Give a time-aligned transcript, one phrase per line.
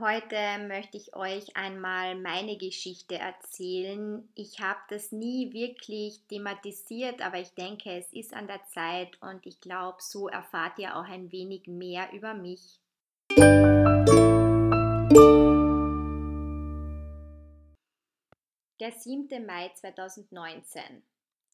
[0.00, 4.28] Heute möchte ich euch einmal meine Geschichte erzählen.
[4.34, 9.46] Ich habe das nie wirklich thematisiert, aber ich denke, es ist an der Zeit und
[9.46, 12.80] ich glaube, so erfahrt ihr auch ein wenig mehr über mich.
[18.80, 19.46] Der 7.
[19.46, 20.82] Mai 2019.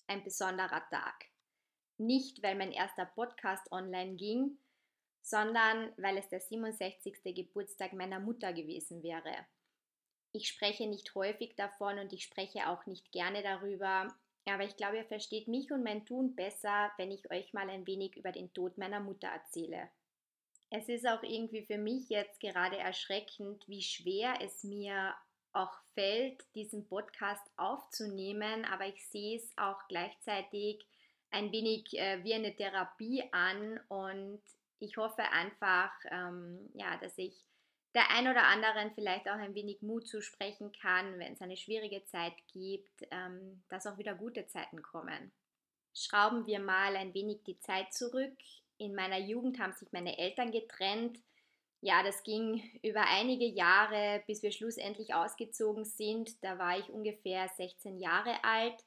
[0.07, 1.27] Ein besonderer Tag.
[1.99, 4.57] Nicht, weil mein erster Podcast online ging,
[5.23, 7.35] sondern weil es der 67.
[7.35, 9.35] Geburtstag meiner Mutter gewesen wäre.
[10.33, 14.15] Ich spreche nicht häufig davon und ich spreche auch nicht gerne darüber,
[14.47, 17.87] aber ich glaube, ihr versteht mich und mein Tun besser, wenn ich euch mal ein
[17.87, 19.91] wenig über den Tod meiner Mutter erzähle.
[20.71, 25.15] Es ist auch irgendwie für mich jetzt gerade erschreckend, wie schwer es mir
[25.53, 30.87] auch fällt, diesen Podcast aufzunehmen, aber ich sehe es auch gleichzeitig
[31.31, 34.41] ein wenig äh, wie eine Therapie an und
[34.81, 37.45] ich hoffe einfach, ähm, ja, dass ich
[37.95, 42.05] der ein oder anderen vielleicht auch ein wenig Mut zusprechen kann, wenn es eine schwierige
[42.05, 45.33] Zeit gibt, ähm, dass auch wieder gute Zeiten kommen.
[45.93, 48.37] Schrauben wir mal ein wenig die Zeit zurück.
[48.79, 51.19] In meiner Jugend haben sich meine Eltern getrennt.
[51.83, 56.43] Ja, das ging über einige Jahre, bis wir schlussendlich ausgezogen sind.
[56.45, 58.85] Da war ich ungefähr 16 Jahre alt.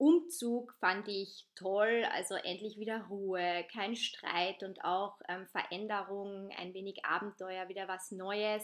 [0.00, 6.72] Umzug fand ich toll, also endlich wieder Ruhe, kein Streit und auch ähm, Veränderung, ein
[6.72, 8.62] wenig Abenteuer, wieder was Neues.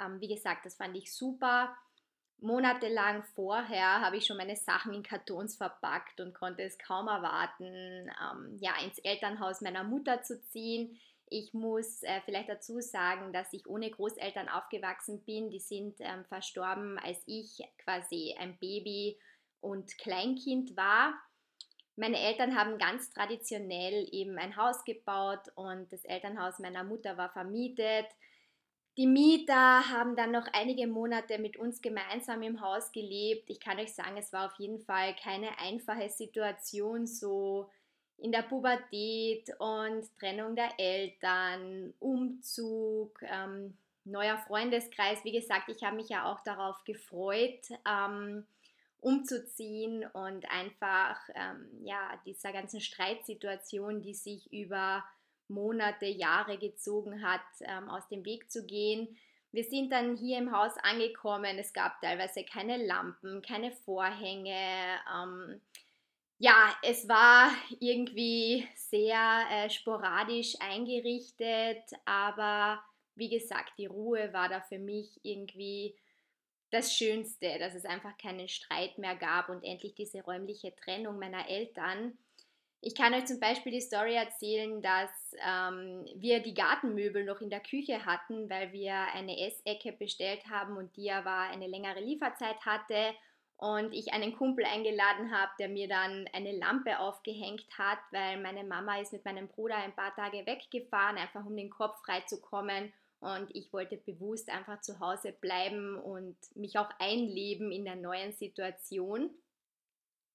[0.00, 1.76] Ähm, wie gesagt, das fand ich super.
[2.38, 8.10] Monatelang vorher habe ich schon meine Sachen in Kartons verpackt und konnte es kaum erwarten,
[8.18, 10.98] ähm, ja, ins Elternhaus meiner Mutter zu ziehen.
[11.28, 15.50] Ich muss äh, vielleicht dazu sagen, dass ich ohne Großeltern aufgewachsen bin.
[15.50, 19.18] Die sind ähm, verstorben, als ich quasi ein Baby
[19.66, 21.14] und Kleinkind war.
[21.96, 27.30] Meine Eltern haben ganz traditionell eben ein Haus gebaut und das Elternhaus meiner Mutter war
[27.30, 28.06] vermietet.
[28.96, 33.50] Die Mieter haben dann noch einige Monate mit uns gemeinsam im Haus gelebt.
[33.50, 37.68] Ich kann euch sagen, es war auf jeden Fall keine einfache Situation, so
[38.18, 45.24] in der Pubertät und Trennung der Eltern, Umzug, ähm, neuer Freundeskreis.
[45.24, 47.68] Wie gesagt, ich habe mich ja auch darauf gefreut.
[47.86, 48.46] Ähm,
[49.00, 55.04] umzuziehen und einfach ähm, ja, dieser ganzen Streitsituation, die sich über
[55.48, 59.16] Monate, Jahre gezogen hat, ähm, aus dem Weg zu gehen.
[59.52, 61.58] Wir sind dann hier im Haus angekommen.
[61.58, 64.58] Es gab teilweise keine Lampen, keine Vorhänge.
[65.14, 65.60] Ähm,
[66.38, 72.82] ja, es war irgendwie sehr äh, sporadisch eingerichtet, aber
[73.14, 75.96] wie gesagt, die Ruhe war da für mich irgendwie
[76.70, 81.48] das Schönste, dass es einfach keinen Streit mehr gab und endlich diese räumliche Trennung meiner
[81.48, 82.18] Eltern.
[82.80, 85.10] Ich kann euch zum Beispiel die Story erzählen, dass
[85.44, 90.76] ähm, wir die Gartenmöbel noch in der Küche hatten, weil wir eine Essecke bestellt haben
[90.76, 93.14] und die aber eine längere Lieferzeit hatte
[93.56, 98.64] und ich einen Kumpel eingeladen habe, der mir dann eine Lampe aufgehängt hat, weil meine
[98.64, 102.40] Mama ist mit meinem Bruder ein paar Tage weggefahren, einfach um den Kopf frei zu
[102.40, 107.96] kommen und ich wollte bewusst einfach zu Hause bleiben und mich auch einleben in der
[107.96, 109.30] neuen Situation.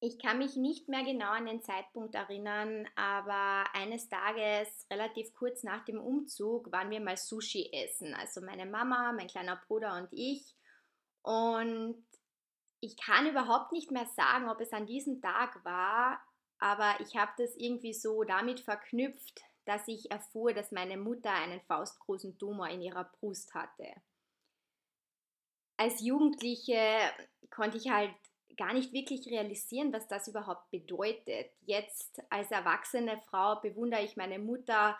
[0.04, 5.62] Ich kann mich nicht mehr genau an den Zeitpunkt erinnern, aber eines Tages, relativ kurz
[5.62, 8.16] nach dem Umzug, waren wir mal Sushi essen.
[8.16, 10.56] Also meine Mama, mein kleiner Bruder und ich.
[11.22, 12.04] Und
[12.80, 16.20] ich kann überhaupt nicht mehr sagen, ob es an diesem Tag war,
[16.58, 21.62] aber ich habe das irgendwie so damit verknüpft, dass ich erfuhr, dass meine Mutter einen
[21.62, 23.88] faustgroßen Tumor in ihrer Brust hatte.
[25.78, 26.78] Als Jugendliche
[27.50, 28.14] konnte ich halt
[28.58, 31.52] gar nicht wirklich realisieren, was das überhaupt bedeutet.
[31.66, 34.98] Jetzt als erwachsene Frau bewundere ich meine Mutter,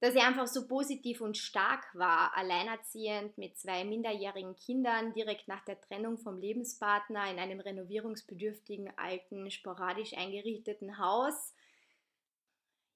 [0.00, 5.64] dass sie einfach so positiv und stark war, alleinerziehend mit zwei minderjährigen Kindern, direkt nach
[5.64, 11.54] der Trennung vom Lebenspartner in einem renovierungsbedürftigen, alten, sporadisch eingerichteten Haus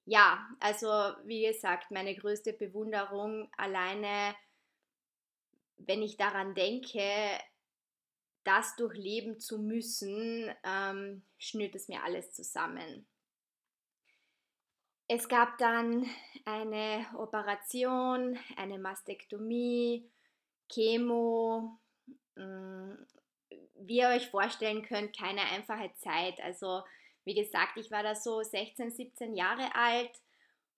[0.09, 0.87] ja, also
[1.23, 4.35] wie gesagt, meine größte Bewunderung alleine,
[5.77, 7.03] wenn ich daran denke,
[8.43, 13.05] das durchleben zu müssen, ähm, schnürt es mir alles zusammen.
[15.07, 16.09] Es gab dann
[16.43, 20.09] eine Operation, eine Mastektomie,
[20.69, 21.79] Chemo.
[22.35, 22.93] Mm,
[23.75, 26.39] wie ihr euch vorstellen könnt, keine einfache Zeit.
[26.41, 26.81] Also
[27.29, 30.11] wie gesagt, ich war da so 16, 17 Jahre alt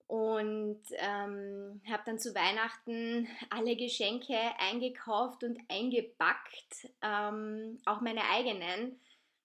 [0.06, 9.00] und ähm, habe dann zu Weihnachten alle Geschenke eingekauft und eingepackt, ähm, auch meine eigenen,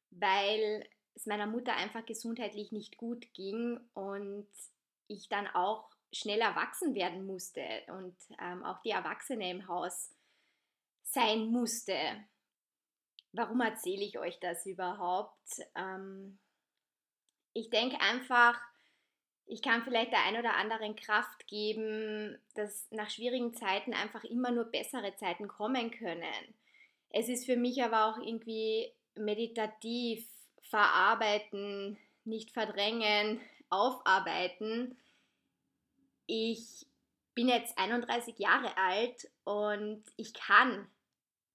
[0.10, 4.50] weil es meiner Mutter einfach gesundheitlich nicht gut ging und
[5.08, 10.14] ich dann auch schnell erwachsen werden musste und ähm, auch die Erwachsene im Haus
[11.04, 11.96] sein musste.
[13.32, 15.62] Warum erzähle ich euch das überhaupt?
[15.74, 16.40] Ähm,
[17.58, 18.60] ich denke einfach,
[19.48, 24.52] ich kann vielleicht der ein oder anderen Kraft geben, dass nach schwierigen Zeiten einfach immer
[24.52, 26.54] nur bessere Zeiten kommen können.
[27.10, 30.28] Es ist für mich aber auch irgendwie meditativ,
[30.70, 33.40] verarbeiten, nicht verdrängen,
[33.70, 34.98] aufarbeiten.
[36.28, 36.86] Ich
[37.34, 40.88] bin jetzt 31 Jahre alt und ich kann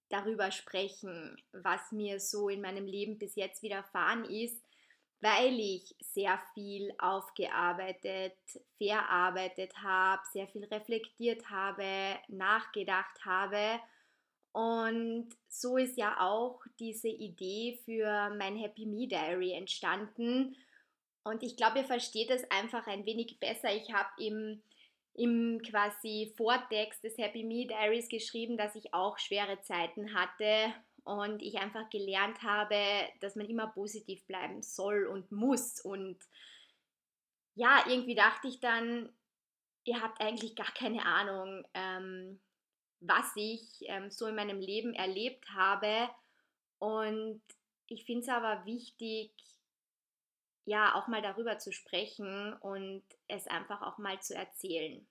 [0.08, 4.62] darüber sprechen, was mir so in meinem Leben bis jetzt widerfahren ist
[5.22, 8.36] weil ich sehr viel aufgearbeitet,
[8.76, 13.80] verarbeitet habe, sehr viel reflektiert habe, nachgedacht habe.
[14.50, 20.56] Und so ist ja auch diese Idee für mein Happy Me Diary entstanden.
[21.22, 23.72] Und ich glaube, ihr versteht es einfach ein wenig besser.
[23.72, 24.60] Ich habe im,
[25.14, 30.74] im quasi Vortext des Happy Me Diaries geschrieben, dass ich auch schwere Zeiten hatte
[31.04, 32.78] und ich einfach gelernt habe,
[33.20, 35.80] dass man immer positiv bleiben soll und muss.
[35.80, 36.18] Und
[37.54, 39.12] ja, irgendwie dachte ich dann,
[39.84, 42.40] ihr habt eigentlich gar keine Ahnung, ähm,
[43.00, 46.08] was ich ähm, so in meinem Leben erlebt habe.
[46.78, 47.42] Und
[47.88, 49.32] ich finde es aber wichtig,
[50.64, 55.04] ja, auch mal darüber zu sprechen und es einfach auch mal zu erzählen.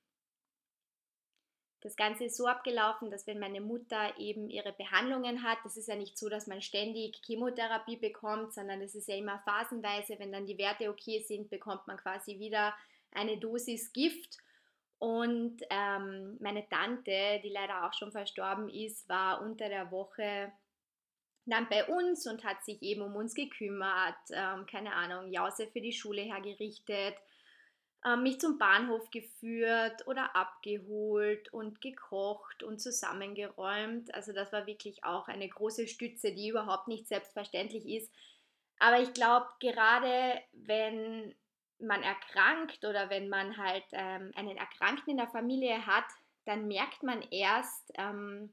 [1.81, 5.87] Das Ganze ist so abgelaufen, dass wenn meine Mutter eben ihre Behandlungen hat, das ist
[5.87, 10.31] ja nicht so, dass man ständig Chemotherapie bekommt, sondern es ist ja immer phasenweise, wenn
[10.31, 12.75] dann die Werte okay sind, bekommt man quasi wieder
[13.11, 14.37] eine Dosis Gift.
[14.99, 20.51] Und ähm, meine Tante, die leider auch schon verstorben ist, war unter der Woche
[21.45, 25.81] dann bei uns und hat sich eben um uns gekümmert, ähm, keine Ahnung, Jause für
[25.81, 27.15] die Schule hergerichtet,
[28.17, 34.13] mich zum Bahnhof geführt oder abgeholt und gekocht und zusammengeräumt.
[34.15, 38.11] Also das war wirklich auch eine große Stütze, die überhaupt nicht selbstverständlich ist.
[38.79, 41.35] Aber ich glaube, gerade wenn
[41.79, 46.05] man erkrankt oder wenn man halt ähm, einen Erkrankten in der Familie hat,
[46.45, 48.51] dann merkt man erst, ähm,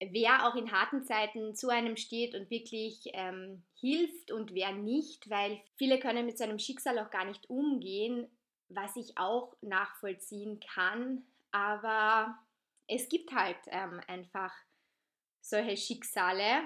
[0.00, 5.30] wer auch in harten Zeiten zu einem steht und wirklich ähm, hilft und wer nicht,
[5.30, 8.28] weil viele können mit so einem Schicksal auch gar nicht umgehen,
[8.68, 11.24] was ich auch nachvollziehen kann.
[11.52, 12.36] Aber
[12.88, 14.52] es gibt halt ähm, einfach
[15.40, 16.62] solche Schicksale.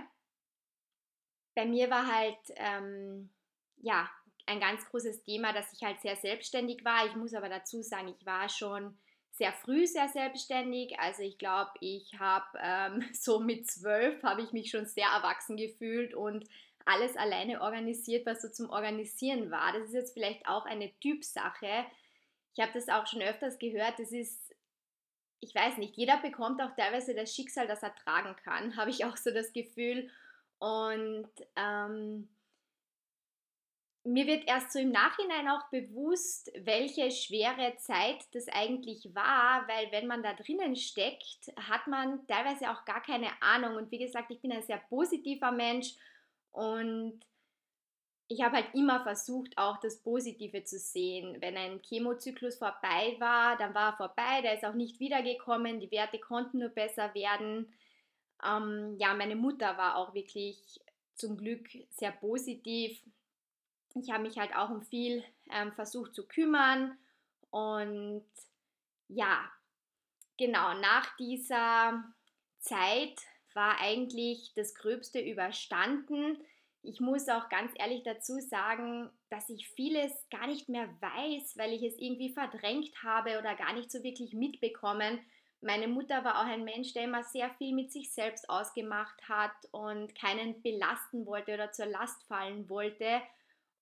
[1.55, 3.31] Bei mir war halt ähm,
[3.77, 4.09] ja
[4.47, 7.07] ein ganz großes Thema, dass ich halt sehr selbstständig war.
[7.07, 8.99] Ich muss aber dazu sagen, ich war schon
[9.39, 10.99] sehr früh sehr selbstständig.
[10.99, 15.57] Also ich glaube, ich habe ähm, so mit zwölf habe ich mich schon sehr erwachsen
[15.57, 16.47] gefühlt und
[16.85, 19.73] alles alleine organisiert, was so zum Organisieren war.
[19.73, 21.87] Das ist jetzt vielleicht auch eine Typsache.
[22.55, 23.99] Ich habe das auch schon öfters gehört.
[23.99, 24.55] Das ist,
[25.41, 29.05] ich weiß nicht, jeder bekommt auch teilweise das Schicksal, das er tragen kann, habe ich
[29.05, 30.11] auch so das Gefühl.
[30.59, 32.29] Und ähm,
[34.09, 39.93] mir wird erst so im Nachhinein auch bewusst, welche schwere Zeit das eigentlich war, weil
[39.93, 43.77] wenn man da drinnen steckt, hat man teilweise auch gar keine Ahnung.
[43.77, 45.95] Und wie gesagt, ich bin ein sehr positiver Mensch
[46.53, 47.21] und
[48.29, 51.37] ich habe halt immer versucht, auch das Positive zu sehen.
[51.41, 55.91] Wenn ein Chemozyklus vorbei war, dann war er vorbei, der ist auch nicht wiedergekommen, die
[55.91, 57.73] Werte konnten nur besser werden.
[58.45, 60.81] Ähm, ja, meine Mutter war auch wirklich
[61.15, 63.03] zum Glück sehr positiv
[64.01, 66.97] ich habe mich halt auch um viel ähm, versucht zu kümmern
[67.51, 68.25] und
[69.09, 69.51] ja,
[70.37, 72.05] genau, nach dieser
[72.61, 73.19] Zeit
[73.55, 76.39] war eigentlich das Gröbste überstanden.
[76.83, 81.73] Ich muss auch ganz ehrlich dazu sagen, dass ich vieles gar nicht mehr weiß, weil
[81.73, 85.19] ich es irgendwie verdrängt habe oder gar nicht so wirklich mitbekommen.
[85.61, 89.53] Meine Mutter war auch ein Mensch, der immer sehr viel mit sich selbst ausgemacht hat
[89.73, 93.21] und keinen belasten wollte oder zur Last fallen wollte.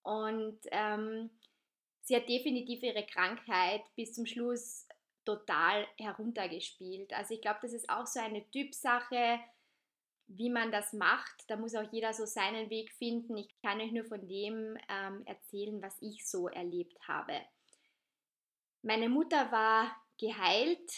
[0.07, 1.29] Und ähm,
[2.01, 4.87] sie hat definitiv ihre Krankheit bis zum Schluss
[5.25, 7.11] total heruntergespielt.
[7.11, 9.37] Also ich glaube, das ist auch so eine Typsache,
[10.27, 11.43] wie man das macht.
[11.49, 13.35] Da muss auch jeder so seinen Weg finden.
[13.35, 17.33] Ich kann euch nur von dem ähm, erzählen, was ich so erlebt habe.
[18.83, 20.89] Meine Mutter war geheilt.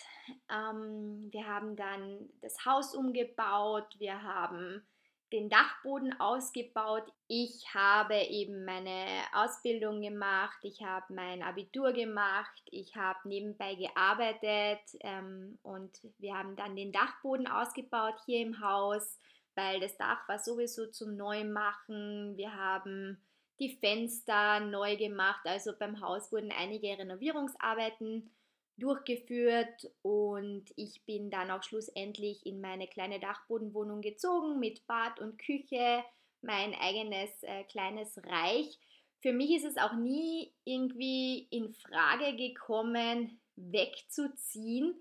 [0.51, 3.95] Ähm, wir haben dann das Haus umgebaut.
[3.97, 4.85] Wir haben
[5.31, 7.03] den Dachboden ausgebaut.
[7.27, 14.81] Ich habe eben meine Ausbildung gemacht, ich habe mein Abitur gemacht, ich habe nebenbei gearbeitet
[15.01, 19.19] ähm, und wir haben dann den Dachboden ausgebaut hier im Haus,
[19.55, 22.35] weil das Dach war sowieso zum Neumachen.
[22.37, 23.21] Wir haben
[23.59, 28.31] die Fenster neu gemacht, also beim Haus wurden einige Renovierungsarbeiten
[28.79, 35.37] durchgeführt und ich bin dann auch schlussendlich in meine kleine Dachbodenwohnung gezogen mit Bad und
[35.37, 36.03] Küche,
[36.41, 38.79] mein eigenes äh, kleines Reich.
[39.21, 44.95] Für mich ist es auch nie irgendwie in Frage gekommen, wegzuziehen,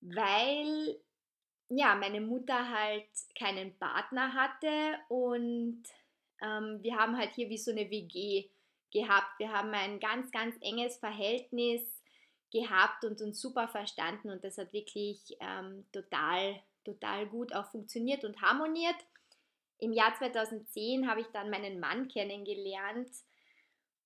[0.00, 1.00] weil
[1.68, 5.82] ja, meine Mutter halt keinen Partner hatte und
[6.42, 8.50] ähm, wir haben halt hier wie so eine WG
[8.92, 9.38] gehabt.
[9.38, 12.01] Wir haben ein ganz, ganz enges Verhältnis
[12.52, 18.24] gehabt und uns super verstanden und das hat wirklich ähm, total, total gut auch funktioniert
[18.24, 18.96] und harmoniert.
[19.78, 23.08] Im Jahr 2010 habe ich dann meinen Mann kennengelernt,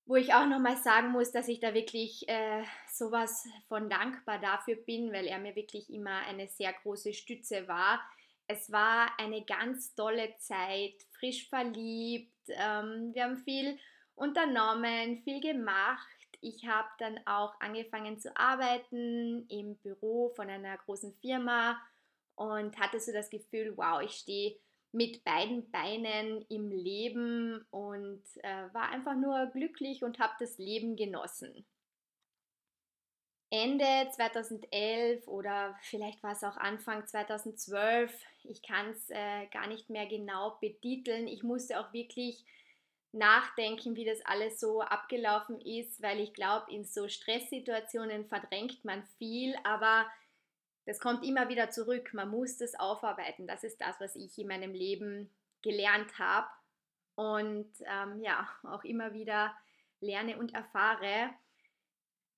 [0.06, 4.76] wo ich auch nochmal sagen muss, dass ich da wirklich äh, sowas von dankbar dafür
[4.76, 8.00] bin, weil er mir wirklich immer eine sehr große Stütze war.
[8.46, 13.78] Es war eine ganz tolle Zeit, frisch verliebt, ähm, wir haben viel
[14.14, 16.15] unternommen, viel gemacht.
[16.40, 21.80] Ich habe dann auch angefangen zu arbeiten im Büro von einer großen Firma
[22.34, 24.56] und hatte so das Gefühl, wow, ich stehe
[24.92, 30.96] mit beiden Beinen im Leben und äh, war einfach nur glücklich und habe das Leben
[30.96, 31.66] genossen.
[33.50, 38.12] Ende 2011 oder vielleicht war es auch Anfang 2012,
[38.44, 41.28] ich kann es äh, gar nicht mehr genau betiteln.
[41.28, 42.44] Ich musste auch wirklich
[43.16, 49.04] nachdenken, wie das alles so abgelaufen ist, weil ich glaube, in so Stresssituationen verdrängt man
[49.18, 50.06] viel, aber
[50.86, 52.14] das kommt immer wieder zurück.
[52.14, 53.46] Man muss das aufarbeiten.
[53.46, 55.30] Das ist das, was ich in meinem Leben
[55.62, 56.48] gelernt habe
[57.16, 59.56] und ähm, ja, auch immer wieder
[60.00, 61.30] lerne und erfahre.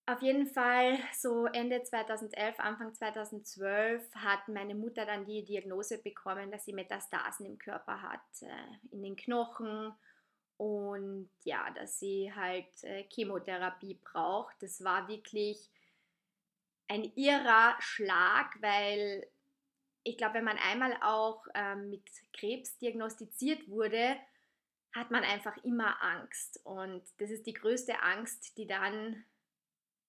[0.07, 6.51] Auf jeden Fall, so Ende 2011, Anfang 2012 hat meine Mutter dann die Diagnose bekommen,
[6.51, 9.93] dass sie Metastasen im Körper hat, äh, in den Knochen
[10.59, 14.57] und ja, dass sie halt äh, Chemotherapie braucht.
[14.61, 15.71] Das war wirklich
[16.89, 19.27] ein irrer Schlag, weil
[20.03, 24.17] ich glaube, wenn man einmal auch ähm, mit Krebs diagnostiziert wurde,
[24.93, 26.61] hat man einfach immer Angst.
[26.65, 29.25] Und das ist die größte Angst, die dann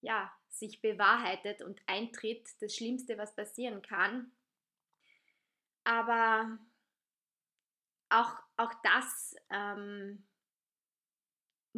[0.01, 2.49] ja, sich bewahrheitet und eintritt.
[2.59, 4.31] Das Schlimmste, was passieren kann.
[5.83, 6.57] Aber
[8.09, 10.25] auch, auch das ähm,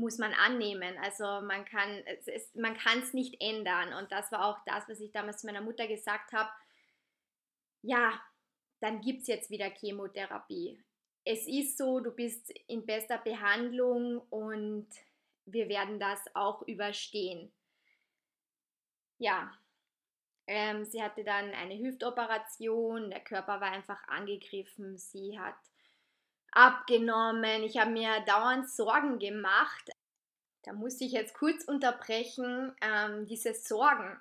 [0.02, 0.98] muss man annehmen.
[0.98, 3.94] Also man kann es, es man kann nicht ändern.
[3.94, 6.50] Und das war auch das, was ich damals zu meiner Mutter gesagt habe.
[7.84, 8.20] Ja,
[8.82, 10.84] dann gibt es jetzt wieder Chemotherapie.
[11.24, 14.88] Es ist so, du bist in bester Behandlung und
[15.46, 17.52] wir werden das auch überstehen.
[19.20, 19.56] Ja,
[20.48, 25.56] ähm, sie hatte dann eine Hüftoperation, der Körper war einfach angegriffen, sie hat
[26.52, 27.64] abgenommen.
[27.64, 29.90] Ich habe mir dauernd Sorgen gemacht.
[30.64, 32.76] Da musste ich jetzt kurz unterbrechen.
[32.82, 34.20] Ähm, diese Sorgen,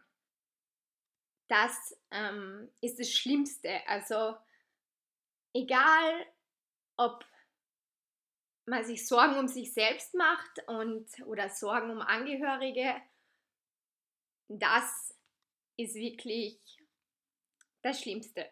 [1.49, 3.87] das ähm, ist das Schlimmste.
[3.87, 4.37] Also
[5.52, 6.26] egal,
[6.96, 7.25] ob
[8.66, 12.94] man sich Sorgen um sich selbst macht und oder Sorgen um Angehörige,
[14.49, 15.14] das
[15.76, 16.58] ist wirklich
[17.82, 18.49] das Schlimmste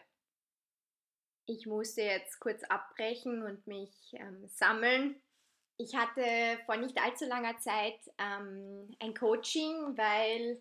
[1.49, 5.17] ich musste jetzt kurz abbrechen und mich ähm, sammeln.
[5.79, 6.23] Ich hatte
[6.67, 10.61] vor nicht allzu langer Zeit ähm, ein Coaching, weil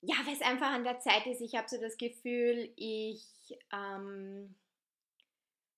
[0.00, 1.40] ja, es einfach an der Zeit ist.
[1.40, 3.26] Ich habe so das Gefühl, ich
[3.72, 4.54] ähm,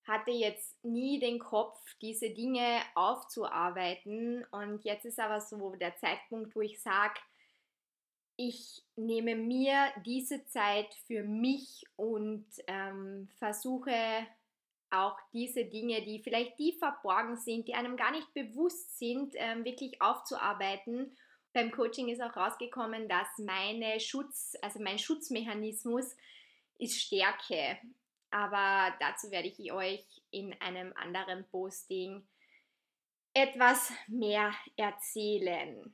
[0.06, 4.44] hatte jetzt nie den Kopf, diese Dinge aufzuarbeiten.
[4.52, 7.18] Und jetzt ist aber so der Zeitpunkt, wo ich sage,
[8.38, 13.92] ich nehme mir diese Zeit für mich und ähm, versuche
[14.90, 19.64] auch diese Dinge, die vielleicht die verborgen sind, die einem gar nicht bewusst sind, ähm,
[19.64, 21.16] wirklich aufzuarbeiten.
[21.52, 26.14] Beim Coaching ist auch rausgekommen, dass meine Schutz, also mein Schutzmechanismus
[26.78, 27.78] ist Stärke.
[28.30, 32.24] Aber dazu werde ich euch in einem anderen Posting
[33.34, 35.92] etwas mehr erzählen.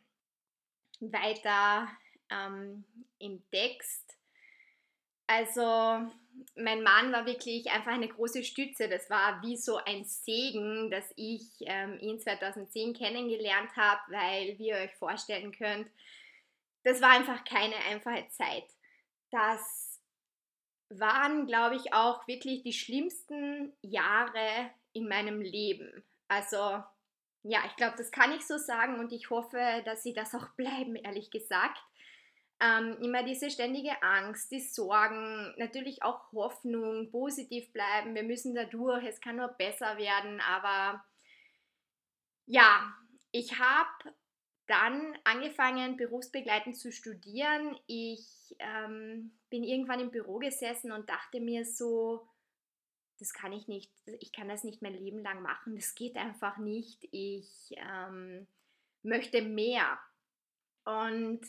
[1.00, 1.88] Weiter
[2.34, 2.84] ähm,
[3.18, 4.16] im Text.
[5.26, 5.62] Also
[6.56, 8.88] mein Mann war wirklich einfach eine große Stütze.
[8.88, 14.68] Das war wie so ein Segen, dass ich ähm, ihn 2010 kennengelernt habe, weil, wie
[14.68, 15.88] ihr euch vorstellen könnt,
[16.82, 18.64] das war einfach keine einfache Zeit.
[19.30, 20.00] Das
[20.90, 26.04] waren, glaube ich, auch wirklich die schlimmsten Jahre in meinem Leben.
[26.28, 26.82] Also
[27.42, 30.48] ja, ich glaube, das kann ich so sagen und ich hoffe, dass sie das auch
[30.50, 31.82] bleiben, ehrlich gesagt
[32.64, 38.64] ähm, immer diese ständige Angst, die Sorgen, natürlich auch Hoffnung, positiv bleiben, wir müssen da
[38.64, 41.04] durch, es kann nur besser werden, aber
[42.46, 42.94] ja,
[43.32, 44.14] ich habe
[44.66, 47.76] dann angefangen, berufsbegleitend zu studieren.
[47.86, 52.26] Ich ähm, bin irgendwann im Büro gesessen und dachte mir so,
[53.18, 56.56] das kann ich nicht, ich kann das nicht mein Leben lang machen, das geht einfach
[56.56, 57.06] nicht.
[57.10, 58.46] Ich ähm,
[59.02, 59.98] möchte mehr.
[60.84, 61.40] Und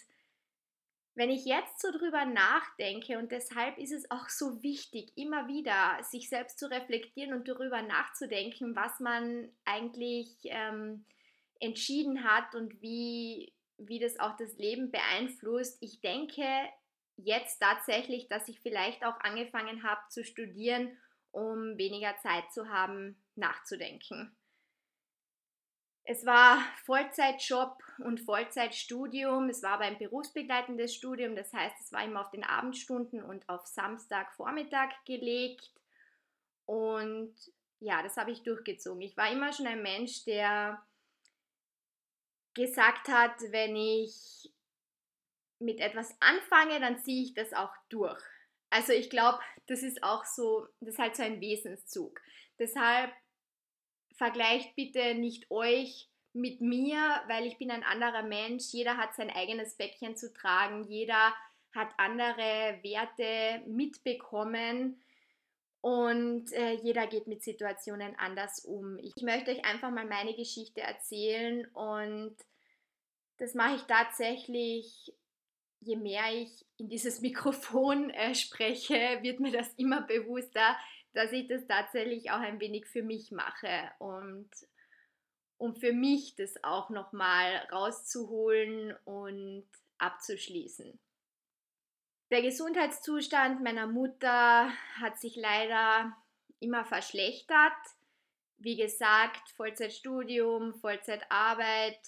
[1.15, 6.03] wenn ich jetzt so drüber nachdenke und deshalb ist es auch so wichtig, immer wieder
[6.03, 11.05] sich selbst zu reflektieren und darüber nachzudenken, was man eigentlich ähm,
[11.62, 15.77] entschieden hat und wie, wie das auch das Leben beeinflusst.
[15.81, 16.45] Ich denke
[17.15, 20.98] jetzt tatsächlich, dass ich vielleicht auch angefangen habe zu studieren,
[21.31, 24.36] um weniger Zeit zu haben, nachzudenken.
[26.08, 29.50] Es war Vollzeitjob und Vollzeitstudium.
[29.50, 31.36] Es war aber ein berufsbegleitendes Studium.
[31.36, 35.72] Das heißt, es war immer auf den Abendstunden und auf Samstagvormittag gelegt.
[36.66, 37.34] Und
[37.80, 39.02] ja, das habe ich durchgezogen.
[39.02, 40.86] Ich war immer schon ein Mensch, der
[42.54, 44.52] gesagt hat, wenn ich
[45.58, 48.22] mit etwas anfange, dann ziehe ich das auch durch.
[48.70, 52.22] Also ich glaube, das ist auch so, das ist halt so ein Wesenszug.
[52.60, 53.12] Deshalb
[54.15, 58.65] vergleicht bitte nicht euch mit mir, weil ich bin ein anderer Mensch.
[58.72, 60.84] Jeder hat sein eigenes Päckchen zu tragen.
[60.84, 61.34] Jeder
[61.74, 65.01] hat andere Werte mitbekommen
[65.81, 68.98] und äh, jeder geht mit Situationen anders um.
[68.98, 72.36] Ich möchte euch einfach mal meine Geschichte erzählen und
[73.38, 75.13] das mache ich tatsächlich,
[75.81, 80.75] je mehr ich in dieses Mikrofon äh, spreche, wird mir das immer bewusster,
[81.15, 84.50] dass ich das tatsächlich auch ein wenig für mich mache und
[85.57, 89.65] um für mich das auch nochmal rauszuholen und
[89.98, 91.00] abzuschließen.
[92.31, 94.69] Der Gesundheitszustand meiner Mutter
[95.00, 96.15] hat sich leider
[96.60, 97.72] immer verschlechtert.
[98.57, 102.00] Wie gesagt, Vollzeitstudium, Vollzeitarbeit,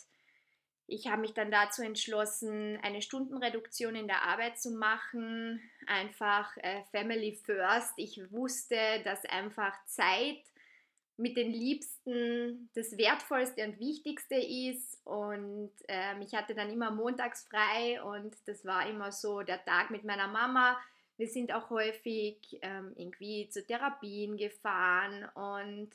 [0.88, 6.82] ich habe mich dann dazu entschlossen, eine Stundenreduktion in der Arbeit zu machen, einfach äh,
[6.92, 7.94] Family First.
[7.98, 10.42] Ich wusste, dass einfach Zeit
[11.18, 14.98] mit den Liebsten das Wertvollste und Wichtigste ist.
[15.04, 19.90] Und ähm, ich hatte dann immer montags frei und das war immer so der Tag
[19.90, 20.80] mit meiner Mama.
[21.18, 25.90] Wir sind auch häufig ähm, irgendwie zu Therapien gefahren und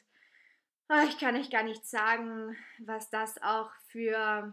[0.88, 4.52] oh, ich kann euch gar nicht sagen, was das auch für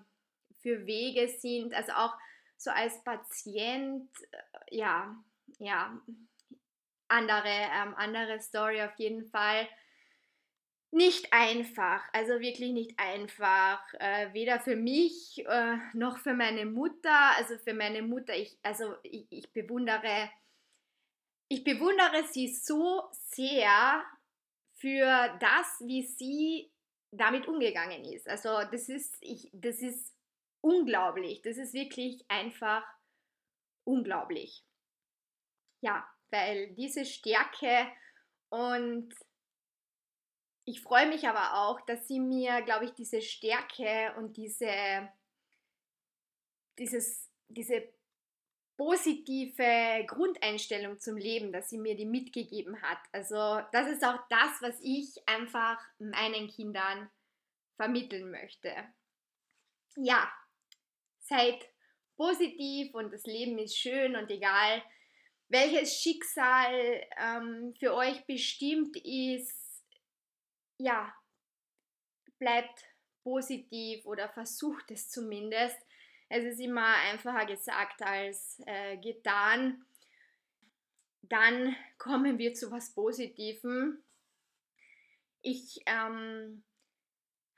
[0.62, 1.74] für Wege sind.
[1.74, 2.14] Also auch
[2.58, 5.16] so als Patient, äh, ja,
[5.58, 6.00] ja,
[7.08, 9.68] andere, ähm, andere Story auf jeden Fall.
[10.92, 17.36] Nicht einfach, also wirklich nicht einfach, äh, weder für mich äh, noch für meine Mutter.
[17.38, 20.30] Also für meine Mutter, ich, also ich, ich bewundere,
[21.48, 24.04] ich bewundere sie so sehr
[24.74, 26.72] für das, wie sie
[27.12, 28.28] damit umgegangen ist.
[28.28, 30.14] Also das ist, ich, das ist
[30.62, 31.42] unglaublich.
[31.42, 32.84] Das ist wirklich einfach
[33.84, 34.64] unglaublich.
[35.82, 37.92] Ja, weil diese Stärke
[38.50, 39.14] und
[40.66, 45.10] ich freue mich aber auch, dass sie mir, glaube ich, diese Stärke und diese,
[46.78, 47.92] dieses, diese
[48.78, 53.00] positive Grundeinstellung zum Leben, dass sie mir die mitgegeben hat.
[53.12, 57.10] Also das ist auch das, was ich einfach meinen Kindern
[57.76, 58.74] vermitteln möchte.
[59.98, 60.32] Ja,
[61.30, 61.70] seid
[62.18, 64.84] positiv und das Leben ist schön und egal,
[65.48, 69.84] welches Schicksal ähm, für euch bestimmt ist,
[70.78, 71.14] ja,
[72.38, 72.86] bleibt
[73.24, 75.78] positiv oder versucht es zumindest.
[76.30, 79.86] Es ist immer einfacher gesagt als äh, getan.
[81.22, 84.04] Dann kommen wir zu was Positivem.
[85.42, 86.64] Ich ähm,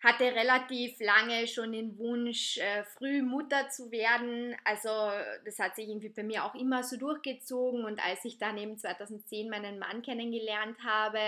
[0.03, 4.55] hatte relativ lange schon den Wunsch, äh, früh Mutter zu werden.
[4.63, 4.89] Also
[5.45, 7.85] das hat sich irgendwie bei mir auch immer so durchgezogen.
[7.85, 11.19] Und als ich dann eben 2010 meinen Mann kennengelernt habe,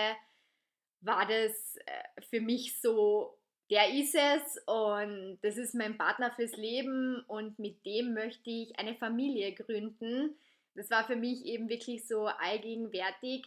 [1.02, 3.38] war das äh, für mich so,
[3.70, 8.78] der ist es und das ist mein Partner fürs Leben und mit dem möchte ich
[8.80, 10.36] eine Familie gründen.
[10.76, 13.46] Das war für mich eben wirklich so allgegenwärtig.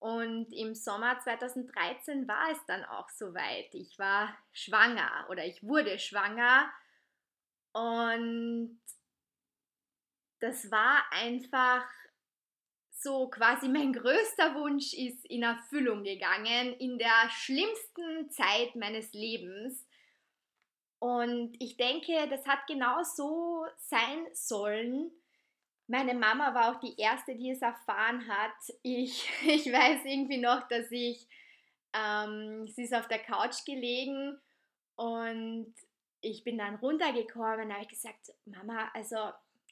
[0.00, 3.74] Und im Sommer 2013 war es dann auch soweit.
[3.74, 6.70] Ich war schwanger oder ich wurde schwanger
[7.72, 8.80] und
[10.40, 11.84] das war einfach
[12.90, 19.86] so quasi mein größter Wunsch ist in Erfüllung gegangen in der schlimmsten Zeit meines Lebens.
[20.98, 25.12] Und ich denke, das hat genau so sein sollen,
[25.88, 28.52] meine Mama war auch die erste, die es erfahren hat.
[28.82, 31.26] Ich, ich weiß irgendwie noch, dass ich,
[31.92, 34.38] ähm, sie ist auf der Couch gelegen
[34.96, 35.74] und
[36.20, 39.16] ich bin dann runtergekommen, habe ich gesagt, Mama, also,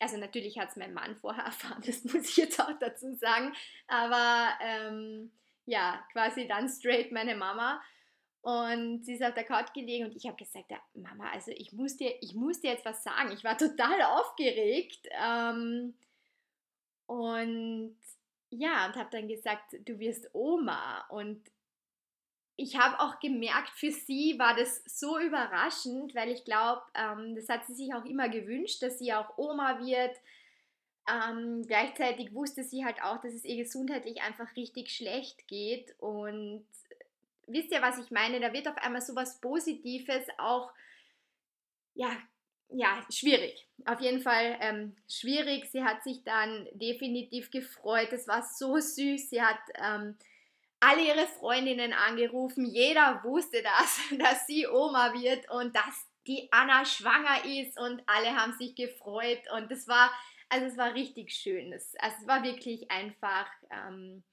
[0.01, 3.55] also natürlich hat es mein Mann vorher erfahren, das muss ich jetzt auch dazu sagen,
[3.87, 5.33] aber ähm,
[5.67, 7.83] ja, quasi dann straight meine Mama.
[8.47, 11.73] Und sie ist auf der Couch gelegen und ich habe gesagt, ja, Mama, also ich
[11.73, 13.33] muss, dir, ich muss dir jetzt was sagen.
[13.33, 15.09] Ich war total aufgeregt.
[15.21, 15.95] Ähm,
[17.07, 17.97] und
[18.51, 21.05] ja, und habe dann gesagt, du wirst Oma.
[21.09, 21.43] Und
[22.55, 27.49] ich habe auch gemerkt, für sie war das so überraschend, weil ich glaube, ähm, das
[27.49, 30.17] hat sie sich auch immer gewünscht, dass sie auch Oma wird.
[31.11, 35.97] Ähm, gleichzeitig wusste sie halt auch, dass es ihr gesundheitlich einfach richtig schlecht geht.
[35.99, 36.65] Und
[37.47, 38.41] wisst ihr, was ich meine?
[38.41, 40.73] Da wird auf einmal so was Positives auch,
[41.95, 42.11] ja,
[42.69, 43.67] ja, schwierig.
[43.85, 45.71] Auf jeden Fall ähm, schwierig.
[45.71, 48.13] Sie hat sich dann definitiv gefreut.
[48.13, 49.31] Es war so süß.
[49.31, 50.17] Sie hat ähm,
[50.81, 52.67] alle ihre Freundinnen angerufen.
[52.67, 58.35] Jeder wusste das, dass sie Oma wird und dass die Anna schwanger ist und alle
[58.35, 60.11] haben sich gefreut und es war,
[60.49, 61.73] also es war richtig schön.
[61.73, 64.25] Es, also es war wirklich einfach ähm,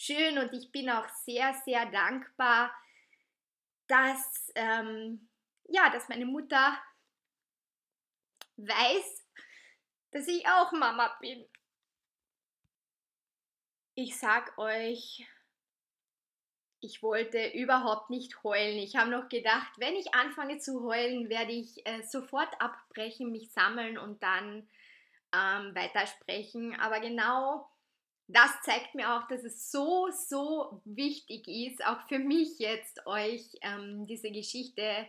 [0.00, 2.74] schön und ich bin auch sehr, sehr dankbar,
[3.86, 5.28] dass, ähm,
[5.64, 6.80] ja, dass meine Mutter
[8.56, 9.26] weiß,
[10.12, 11.44] dass ich auch Mama bin.
[13.94, 15.26] Ich sag euch,
[16.80, 18.78] ich wollte überhaupt nicht heulen.
[18.78, 23.52] Ich habe noch gedacht, wenn ich anfange zu heulen, werde ich äh, sofort abbrechen, mich
[23.52, 24.66] sammeln und dann
[25.34, 26.74] ähm, weitersprechen.
[26.80, 27.69] Aber genau
[28.32, 33.44] das zeigt mir auch, dass es so, so wichtig ist, auch für mich jetzt euch
[33.62, 35.06] ähm, diese Geschichte,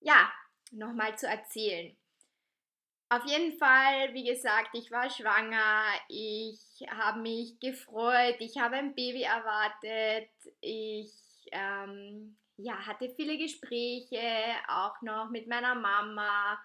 [0.00, 0.32] ja,
[0.70, 1.96] nochmal zu erzählen.
[3.08, 8.94] Auf jeden Fall, wie gesagt, ich war schwanger, ich habe mich gefreut, ich habe ein
[8.94, 11.12] Baby erwartet, ich
[11.50, 14.20] ähm, ja, hatte viele Gespräche,
[14.68, 16.58] auch noch mit meiner Mama,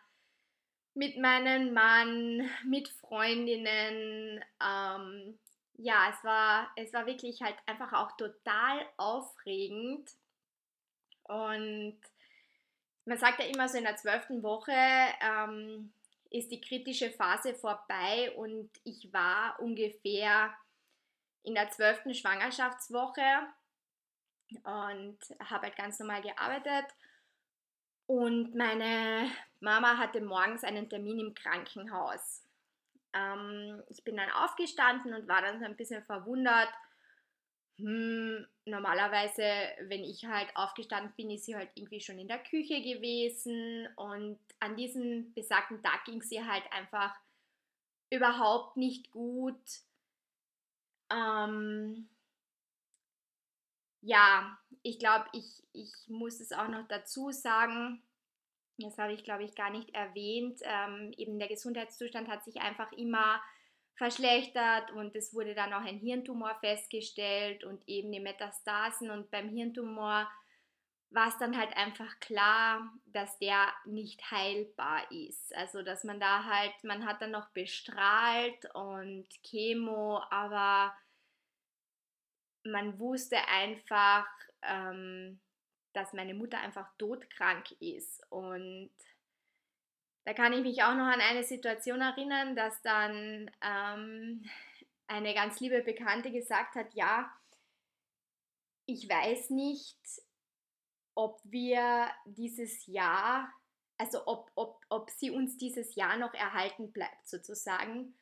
[0.94, 4.44] mit meinem Mann, mit Freundinnen.
[4.62, 5.40] Ähm,
[5.78, 10.10] ja, es war, es war wirklich halt einfach auch total aufregend.
[11.24, 12.00] Und
[13.06, 14.74] man sagt ja immer so in der zwölften Woche,
[15.22, 15.92] ähm,
[16.30, 20.54] ist die kritische Phase vorbei und ich war ungefähr
[21.44, 23.22] in der zwölften Schwangerschaftswoche
[24.64, 26.86] und habe halt ganz normal gearbeitet.
[28.08, 32.45] Und meine Mama hatte morgens einen Termin im Krankenhaus.
[33.16, 36.70] Ähm, ich bin dann aufgestanden und war dann so ein bisschen verwundert,
[37.78, 39.44] hm, normalerweise,
[39.90, 44.40] wenn ich halt aufgestanden bin, ist sie halt irgendwie schon in der Küche gewesen und
[44.60, 47.14] an diesem besagten Tag ging sie halt einfach
[48.10, 49.60] überhaupt nicht gut.
[51.10, 52.10] Ähm,
[54.02, 58.02] ja, ich glaube, ich, ich muss es auch noch dazu sagen,
[58.78, 62.92] das habe ich glaube ich gar nicht erwähnt, ähm, eben der Gesundheitszustand hat sich einfach
[62.92, 63.42] immer
[63.96, 69.50] verschlechtert und es wurde dann auch ein Hirntumor festgestellt und eben die Metastasen und beim
[69.50, 70.30] Hirntumor
[71.12, 75.56] war es dann halt einfach klar, dass der nicht heilbar ist.
[75.56, 80.94] Also dass man da halt, man hat dann noch bestrahlt und Chemo, aber
[82.66, 84.28] man wusste einfach,
[84.62, 85.40] ähm,
[85.96, 88.90] dass meine Mutter einfach todkrank ist und
[90.26, 94.44] da kann ich mich auch noch an eine Situation erinnern, dass dann ähm,
[95.08, 97.32] eine ganz liebe Bekannte gesagt hat, ja,
[98.88, 100.00] ich weiß nicht,
[101.14, 103.52] ob wir dieses Jahr,
[103.98, 108.18] also ob, ob, ob sie uns dieses Jahr noch erhalten bleibt sozusagen.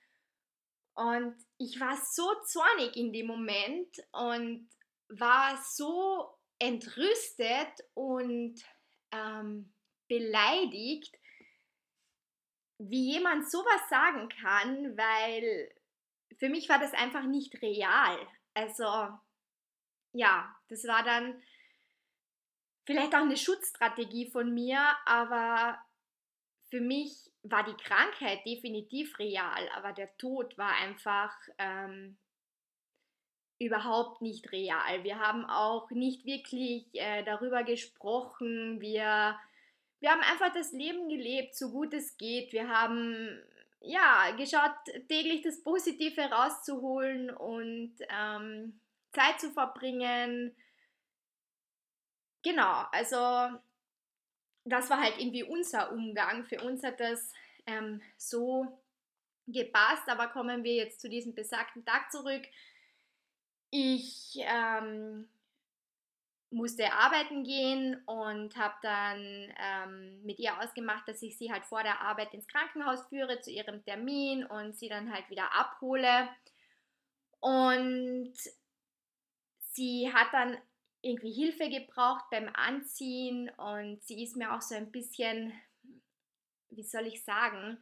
[0.96, 4.70] Und ich war so zornig in dem Moment und
[5.08, 8.56] war so entrüstet und
[9.12, 9.74] ähm,
[10.08, 11.16] beleidigt,
[12.78, 15.74] wie jemand sowas sagen kann, weil
[16.38, 18.18] für mich war das einfach nicht real.
[18.54, 18.84] Also
[20.14, 21.42] ja, das war dann
[22.86, 25.80] vielleicht auch eine Schutzstrategie von mir, aber
[26.70, 32.18] für mich war die Krankheit definitiv real, aber der Tod war einfach ähm,
[33.60, 35.04] überhaupt nicht real.
[35.04, 38.82] Wir haben auch nicht wirklich äh, darüber gesprochen.
[38.82, 39.38] Wir
[40.04, 42.52] wir haben einfach das Leben gelebt, so gut es geht.
[42.52, 43.42] Wir haben
[43.80, 44.76] ja geschaut,
[45.08, 48.82] täglich das Positive rauszuholen und ähm,
[49.14, 50.54] Zeit zu verbringen.
[52.44, 53.58] Genau, also
[54.66, 56.44] das war halt irgendwie unser Umgang.
[56.44, 57.32] Für uns hat das
[57.66, 58.78] ähm, so
[59.48, 62.44] gepasst, aber kommen wir jetzt zu diesem besagten Tag zurück.
[63.76, 65.28] Ich ähm,
[66.52, 69.18] musste arbeiten gehen und habe dann
[69.58, 73.50] ähm, mit ihr ausgemacht, dass ich sie halt vor der Arbeit ins Krankenhaus führe zu
[73.50, 76.30] ihrem Termin und sie dann halt wieder abhole.
[77.40, 78.36] Und
[79.72, 80.56] sie hat dann
[81.02, 85.52] irgendwie Hilfe gebraucht beim Anziehen und sie ist mir auch so ein bisschen,
[86.70, 87.80] wie soll ich sagen,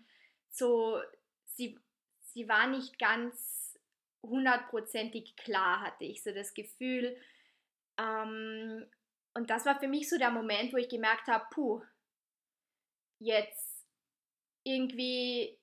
[0.49, 1.01] so,
[1.47, 1.77] sie,
[2.21, 3.60] sie war nicht ganz
[4.23, 7.17] hundertprozentig klar, hatte ich so das Gefühl.
[7.97, 8.85] Ähm,
[9.33, 11.81] und das war für mich so der Moment, wo ich gemerkt habe, puh,
[13.19, 13.85] jetzt
[14.63, 15.57] irgendwie,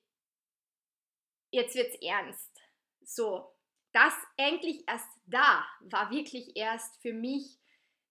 [1.51, 2.61] jetzt wird es ernst.
[3.01, 3.55] So,
[3.91, 7.59] das eigentlich erst da war wirklich erst für mich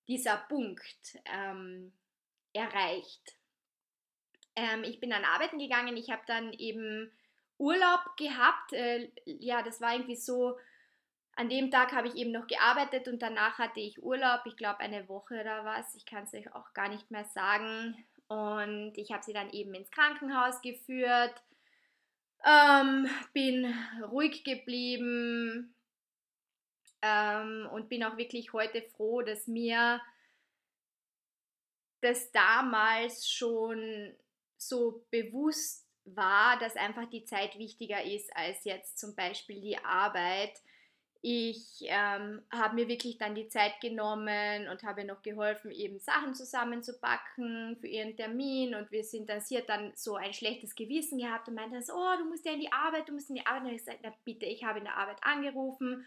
[0.09, 1.93] dieser Punkt ähm,
[2.53, 3.37] erreicht.
[4.57, 7.13] Ähm, ich bin dann arbeiten gegangen, ich habe dann eben
[7.59, 8.73] Urlaub gehabt.
[8.73, 10.57] Äh, ja, das war irgendwie so,
[11.37, 14.81] an dem Tag habe ich eben noch gearbeitet und danach hatte ich Urlaub, ich glaube
[14.81, 17.97] eine Woche oder was, ich kann es euch auch gar nicht mehr sagen.
[18.27, 21.42] Und ich habe sie dann eben ins Krankenhaus geführt,
[22.44, 23.73] ähm, bin
[24.11, 25.75] ruhig geblieben
[27.03, 30.01] ähm, und bin auch wirklich heute froh, dass mir
[32.01, 34.14] das damals schon
[34.57, 40.61] so bewusst war, dass einfach die Zeit wichtiger ist als jetzt zum Beispiel die Arbeit
[41.21, 46.35] ich ähm, habe mir wirklich dann die Zeit genommen und habe noch geholfen, eben Sachen
[46.35, 48.77] zusammenzupacken für ihren Termin.
[48.77, 51.94] Und wir sind dann, sie hat dann so ein schlechtes Gewissen gehabt und meinte so,
[51.94, 53.62] oh, du musst ja in die Arbeit, du musst in die Arbeit.
[53.62, 56.07] Und ich gesagt, na bitte, ich habe in der Arbeit angerufen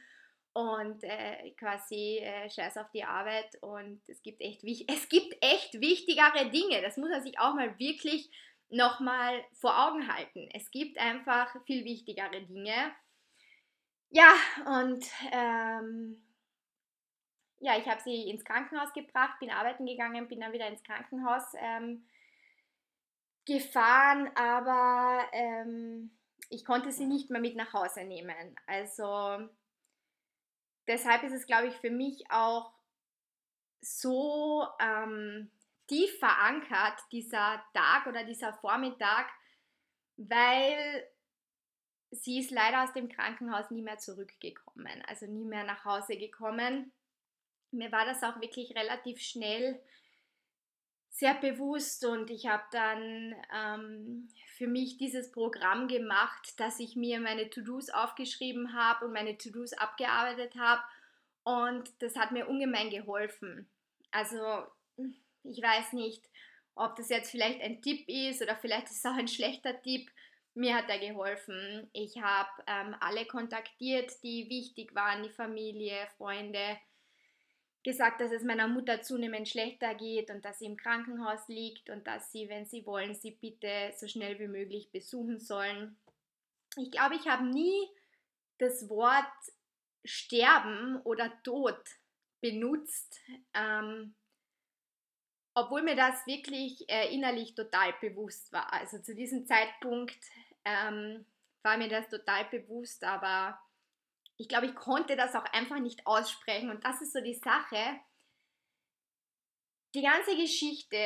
[0.53, 3.61] und äh, quasi äh, scheiß auf die Arbeit.
[3.61, 6.81] Und es gibt, echt, es gibt echt wichtigere Dinge.
[6.81, 8.29] Das muss man sich auch mal wirklich
[8.71, 10.49] nochmal vor Augen halten.
[10.53, 12.93] Es gibt einfach viel wichtigere Dinge.
[14.10, 14.34] Ja,
[14.65, 16.21] und ähm,
[17.60, 21.43] ja, ich habe sie ins Krankenhaus gebracht, bin arbeiten gegangen, bin dann wieder ins Krankenhaus
[21.55, 22.05] ähm,
[23.45, 26.12] gefahren, aber ähm,
[26.49, 28.55] ich konnte sie nicht mehr mit nach Hause nehmen.
[28.65, 29.47] Also
[30.88, 32.73] deshalb ist es, glaube ich, für mich auch
[33.79, 35.49] so ähm,
[35.91, 39.30] tief verankert, dieser Tag oder dieser Vormittag,
[40.15, 41.06] weil
[42.12, 46.93] sie ist leider aus dem Krankenhaus nie mehr zurückgekommen, also nie mehr nach Hause gekommen.
[47.71, 49.82] Mir war das auch wirklich relativ schnell
[51.10, 57.19] sehr bewusst und ich habe dann ähm, für mich dieses Programm gemacht, dass ich mir
[57.19, 60.82] meine To-Dos aufgeschrieben habe und meine To-Dos abgearbeitet habe
[61.43, 63.69] und das hat mir ungemein geholfen.
[64.12, 64.65] Also
[65.43, 66.23] ich weiß nicht,
[66.75, 70.10] ob das jetzt vielleicht ein Tipp ist oder vielleicht ist es auch ein schlechter Tipp,
[70.54, 71.89] mir hat er geholfen.
[71.93, 76.77] Ich habe ähm, alle kontaktiert, die wichtig waren, die Familie, Freunde,
[77.84, 82.06] gesagt, dass es meiner Mutter zunehmend schlechter geht und dass sie im Krankenhaus liegt und
[82.06, 85.97] dass sie, wenn sie wollen, sie bitte so schnell wie möglich besuchen sollen.
[86.77, 87.89] Ich glaube, ich habe nie
[88.60, 89.25] das Wort
[90.04, 91.80] Sterben oder Tod
[92.39, 93.19] benutzt,
[93.54, 94.13] ähm,
[95.53, 98.71] obwohl mir das wirklich äh, innerlich total bewusst war.
[98.71, 100.17] Also zu diesem Zeitpunkt
[100.63, 101.25] ähm,
[101.63, 103.59] war mir das total bewusst, aber
[104.37, 107.99] ich glaube, ich konnte das auch einfach nicht aussprechen und das ist so die Sache.
[109.93, 110.97] Die ganze Geschichte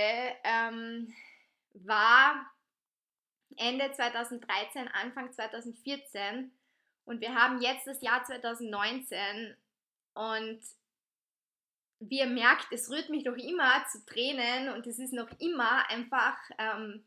[0.43, 1.13] ähm,
[1.73, 2.49] war
[3.57, 6.51] Ende 2013, Anfang 2014
[7.05, 9.57] und wir haben jetzt das Jahr 2019
[10.13, 10.61] und
[11.99, 15.89] wie ihr merkt, es rührt mich noch immer zu Tränen und es ist noch immer
[15.89, 17.05] einfach ähm,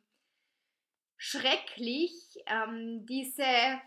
[1.17, 2.13] schrecklich,
[2.47, 3.81] ähm, diese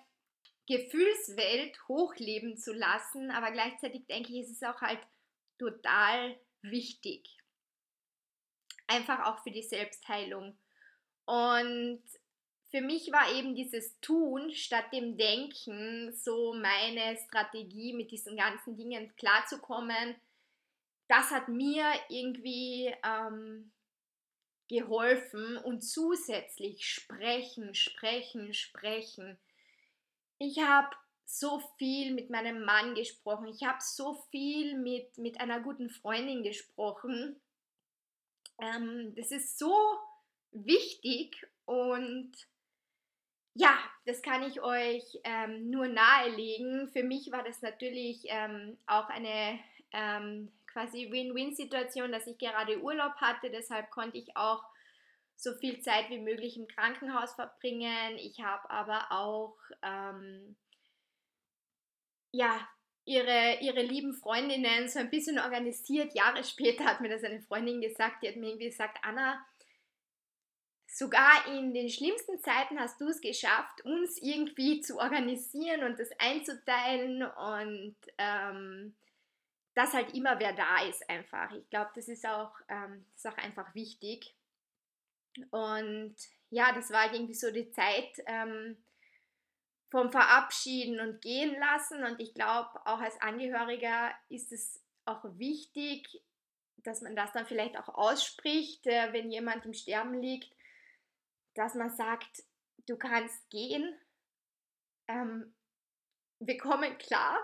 [0.68, 5.00] Gefühlswelt hochleben zu lassen, aber gleichzeitig denke ich, ist es auch halt
[5.58, 7.38] total wichtig.
[8.88, 10.58] Einfach auch für die Selbstheilung.
[11.26, 12.04] Und
[12.72, 18.78] für mich war eben dieses Tun statt dem Denken so meine Strategie, mit diesen ganzen
[18.78, 20.16] Dingen klarzukommen.
[21.12, 23.70] Das hat mir irgendwie ähm,
[24.70, 29.38] geholfen und zusätzlich sprechen, sprechen, sprechen.
[30.38, 30.96] Ich habe
[31.26, 33.48] so viel mit meinem Mann gesprochen.
[33.48, 37.42] Ich habe so viel mit, mit einer guten Freundin gesprochen.
[38.62, 39.76] Ähm, das ist so
[40.54, 42.32] wichtig und
[43.54, 46.88] ja, das kann ich euch ähm, nur nahelegen.
[46.88, 49.60] Für mich war das natürlich ähm, auch eine
[49.92, 53.50] ähm, quasi Win-Win-Situation, dass ich gerade Urlaub hatte.
[53.50, 54.64] Deshalb konnte ich auch
[55.36, 58.18] so viel Zeit wie möglich im Krankenhaus verbringen.
[58.18, 60.56] Ich habe aber auch ähm,
[62.32, 62.68] ja
[63.06, 66.14] ihre, ihre lieben Freundinnen so ein bisschen organisiert.
[66.14, 69.44] Jahre später hat mir das eine Freundin gesagt, die hat mir irgendwie gesagt, Anna,
[70.88, 76.10] sogar in den schlimmsten Zeiten hast du es geschafft, uns irgendwie zu organisieren und das
[76.20, 78.96] einzuteilen und ähm,
[79.74, 81.52] dass halt immer wer da ist einfach.
[81.52, 84.36] Ich glaube, das ist auch, ähm, das ist auch einfach wichtig.
[85.50, 86.16] Und
[86.50, 88.78] ja, das war halt irgendwie so die Zeit ähm,
[89.90, 92.04] vom Verabschieden und Gehen lassen.
[92.04, 96.22] Und ich glaube, auch als Angehöriger ist es auch wichtig,
[96.78, 100.54] dass man das dann vielleicht auch ausspricht, äh, wenn jemand im Sterben liegt,
[101.54, 102.44] dass man sagt,
[102.88, 103.96] du kannst gehen,
[105.08, 105.54] ähm,
[106.40, 107.38] wir kommen klar.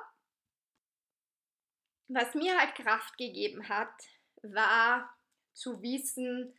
[2.10, 3.93] Was mir halt Kraft gegeben hat,
[4.41, 5.13] war
[5.54, 6.58] zu wissen,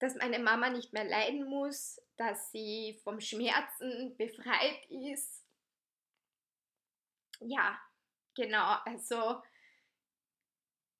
[0.00, 5.44] dass meine Mama nicht mehr leiden muss, dass sie vom Schmerzen befreit ist.
[7.40, 7.80] Ja,
[8.34, 9.40] genau, also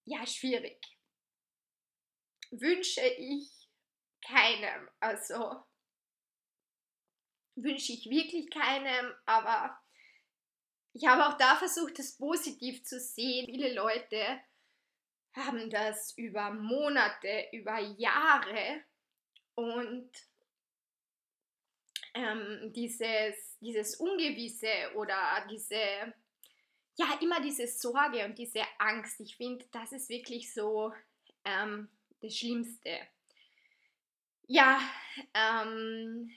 [0.05, 0.79] ja, schwierig.
[2.51, 3.69] Wünsche ich
[4.25, 5.65] keinem, also
[7.57, 9.82] wünsche ich wirklich keinem, aber
[10.93, 13.47] ich habe auch da versucht, das positiv zu sehen.
[13.47, 14.41] Viele Leute
[15.35, 18.83] haben das über Monate, über Jahre
[19.55, 20.11] und
[22.15, 25.75] ähm, dieses, dieses Ungewisse oder diese,
[26.97, 30.93] ja, immer diese Sorge und diese Angst, ich finde, das ist wirklich so
[31.45, 31.89] ähm,
[32.21, 32.99] das Schlimmste.
[34.47, 34.81] Ja,
[35.33, 36.31] ähm,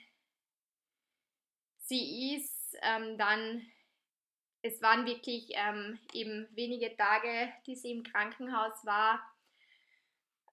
[1.82, 3.66] sie ist ähm, dann,
[4.66, 9.20] es waren wirklich ähm, eben wenige Tage, die sie im Krankenhaus war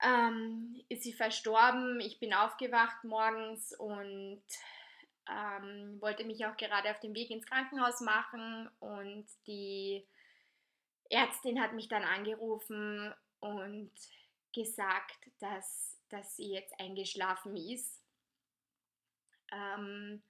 [0.04, 2.00] ähm, ist sie verstorben.
[2.02, 4.44] Ich bin aufgewacht morgens und
[5.30, 10.06] ähm, wollte mich auch gerade auf den Weg ins Krankenhaus machen und die
[11.10, 13.92] Ärztin hat mich dann angerufen und
[14.54, 18.02] gesagt, dass, dass sie jetzt eingeschlafen ist.
[19.52, 20.22] Ähm,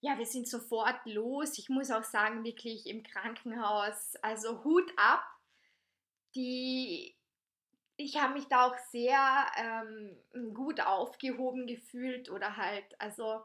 [0.00, 1.58] ja, wir sind sofort los.
[1.58, 5.24] Ich muss auch sagen, wirklich im Krankenhaus, also Hut ab.
[6.34, 7.16] Die
[8.00, 13.42] ich habe mich da auch sehr ähm, gut aufgehoben gefühlt oder halt, also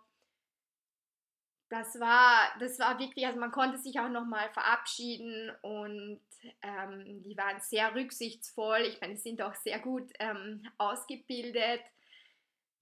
[1.70, 6.22] das war, das war wirklich, also man konnte sich auch nochmal verabschieden und
[6.62, 8.82] ähm, die waren sehr rücksichtsvoll.
[8.82, 11.82] Ich meine, die sind auch sehr gut ähm, ausgebildet.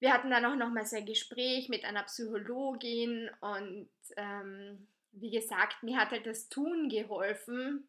[0.04, 3.88] Wir hatten dann auch nochmal so ein Gespräch mit einer Psychologin und
[4.18, 7.88] ähm, wie gesagt, mir hat halt das Tun geholfen,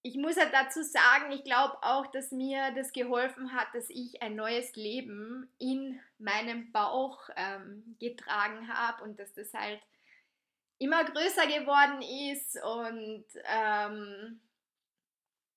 [0.00, 4.22] ich muss halt dazu sagen, ich glaube auch, dass mir das geholfen hat, dass ich
[4.22, 9.82] ein neues Leben in meinem Bauch ähm, getragen habe und dass das halt
[10.78, 12.00] immer größer geworden
[12.32, 14.40] ist und ähm,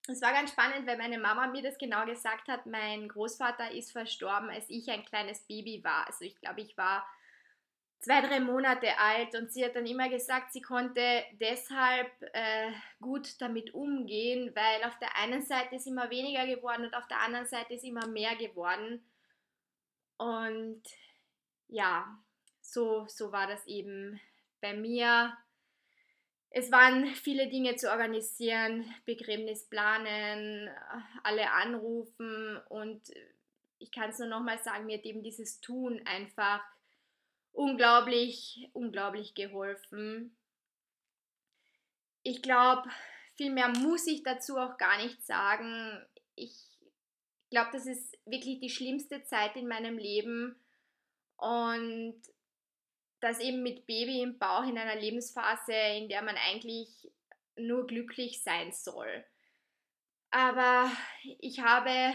[0.07, 2.65] es war ganz spannend, weil meine Mama mir das genau gesagt hat.
[2.65, 6.07] Mein Großvater ist verstorben, als ich ein kleines Baby war.
[6.07, 7.05] Also ich glaube, ich war
[8.03, 13.41] zwei, drei Monate alt und sie hat dann immer gesagt, sie konnte deshalb äh, gut
[13.41, 17.45] damit umgehen, weil auf der einen Seite ist immer weniger geworden und auf der anderen
[17.45, 19.09] Seite ist immer mehr geworden.
[20.17, 20.83] Und
[21.69, 22.19] ja,
[22.61, 24.19] so, so war das eben
[24.59, 25.37] bei mir.
[26.55, 30.69] Es waren viele Dinge zu organisieren, Begräbnis planen,
[31.23, 33.01] alle anrufen und
[33.79, 36.61] ich kann es nur nochmal sagen, mir hat eben dieses Tun einfach
[37.53, 40.37] unglaublich, unglaublich geholfen.
[42.21, 42.87] Ich glaube,
[43.35, 46.05] viel mehr muss ich dazu auch gar nicht sagen.
[46.35, 46.53] Ich
[47.49, 50.55] glaube, das ist wirklich die schlimmste Zeit in meinem Leben
[51.37, 52.21] und
[53.23, 56.89] das eben mit Baby im Bauch in einer Lebensphase, in der man eigentlich
[57.55, 59.23] nur glücklich sein soll.
[60.29, 60.91] Aber
[61.39, 62.13] ich habe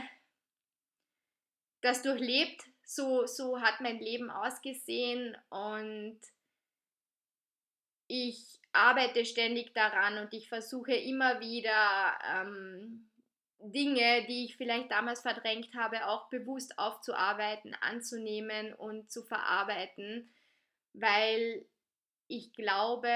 [1.81, 6.19] das durchlebt, so, so hat mein Leben ausgesehen und
[8.09, 13.09] ich arbeite ständig daran und ich versuche immer wieder ähm,
[13.61, 20.31] Dinge, die ich vielleicht damals verdrängt habe, auch bewusst aufzuarbeiten, anzunehmen und zu verarbeiten,
[21.01, 21.67] weil
[22.29, 23.11] ich glaube,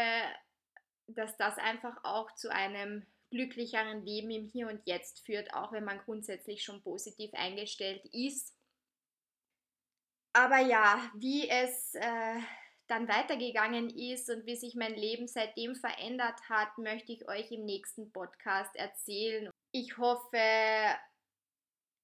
[1.09, 5.85] dass das einfach auch zu einem glücklicheren Leben im Hier und Jetzt führt, auch wenn
[5.85, 8.55] man grundsätzlich schon positiv eingestellt ist
[10.33, 12.41] aber ja, wie es äh,
[12.89, 17.65] dann weitergegangen ist und wie sich mein Leben seitdem verändert hat, möchte ich euch im
[17.65, 19.51] nächsten Podcast erzählen.
[19.73, 20.39] Ich hoffe,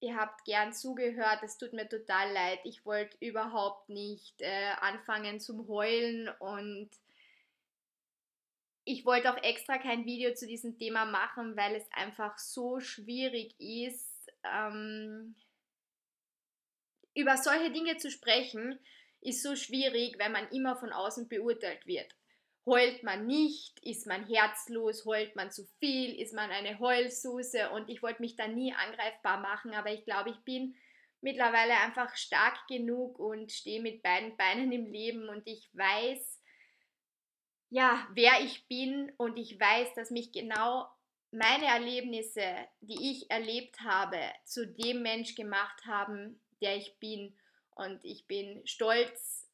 [0.00, 1.42] ihr habt gern zugehört.
[1.42, 2.60] Es tut mir total leid.
[2.64, 6.90] Ich wollte überhaupt nicht äh, anfangen zum Heulen und
[8.84, 13.54] ich wollte auch extra kein Video zu diesem Thema machen, weil es einfach so schwierig
[13.58, 15.34] ist, ähm,
[17.14, 18.78] über solche Dinge zu sprechen,
[19.20, 22.14] ist so schwierig, wenn man immer von außen beurteilt wird.
[22.68, 27.70] Heult man nicht, ist man herzlos, heult man zu viel, ist man eine Heulsuse?
[27.70, 30.76] Und ich wollte mich da nie angreifbar machen, aber ich glaube, ich bin
[31.22, 36.42] mittlerweile einfach stark genug und stehe mit beiden Beinen im Leben und ich weiß,
[37.70, 40.86] ja, wer ich bin und ich weiß, dass mich genau
[41.30, 47.36] meine Erlebnisse, die ich erlebt habe, zu dem Mensch gemacht haben, der ich bin.
[47.74, 49.47] Und ich bin stolz,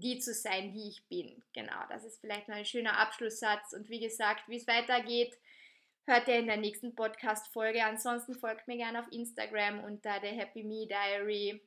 [0.00, 1.42] die zu sein, die ich bin.
[1.52, 3.72] Genau, das ist vielleicht mal ein schöner Abschlusssatz.
[3.72, 5.34] Und wie gesagt, wie es weitergeht,
[6.06, 7.84] hört ihr in der nächsten Podcast-Folge.
[7.84, 11.62] Ansonsten folgt mir gerne auf Instagram unter der Happy Me Diary.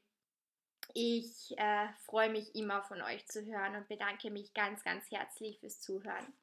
[0.93, 5.59] Ich äh, freue mich immer von euch zu hören und bedanke mich ganz, ganz herzlich
[5.59, 6.33] fürs Zuhören.